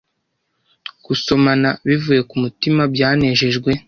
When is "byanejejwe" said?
2.93-3.69